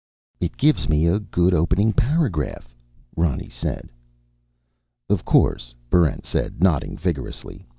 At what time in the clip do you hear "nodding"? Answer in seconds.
6.63-6.97